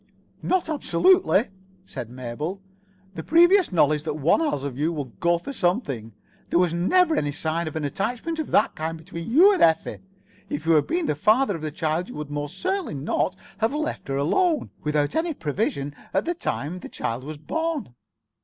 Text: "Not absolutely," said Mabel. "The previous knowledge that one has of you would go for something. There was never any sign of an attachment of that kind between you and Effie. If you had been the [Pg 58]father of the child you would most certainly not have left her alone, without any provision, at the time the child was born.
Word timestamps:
"Not 0.41 0.67
absolutely," 0.67 1.49
said 1.85 2.09
Mabel. 2.09 2.59
"The 3.13 3.21
previous 3.21 3.71
knowledge 3.71 4.01
that 4.01 4.15
one 4.15 4.39
has 4.39 4.63
of 4.63 4.75
you 4.75 4.91
would 4.91 5.19
go 5.19 5.37
for 5.37 5.53
something. 5.53 6.13
There 6.49 6.57
was 6.57 6.73
never 6.73 7.15
any 7.15 7.31
sign 7.31 7.67
of 7.67 7.75
an 7.75 7.83
attachment 7.85 8.39
of 8.39 8.49
that 8.49 8.73
kind 8.73 8.97
between 8.97 9.29
you 9.29 9.53
and 9.53 9.61
Effie. 9.61 9.99
If 10.49 10.65
you 10.65 10.71
had 10.71 10.87
been 10.87 11.05
the 11.05 11.13
[Pg 11.13 11.21
58]father 11.21 11.53
of 11.55 11.61
the 11.61 11.69
child 11.69 12.09
you 12.09 12.15
would 12.15 12.31
most 12.31 12.57
certainly 12.57 12.95
not 12.95 13.35
have 13.59 13.75
left 13.75 14.07
her 14.07 14.17
alone, 14.17 14.71
without 14.81 15.13
any 15.15 15.35
provision, 15.35 15.93
at 16.15 16.25
the 16.25 16.33
time 16.33 16.79
the 16.79 16.89
child 16.89 17.23
was 17.23 17.37
born. 17.37 17.93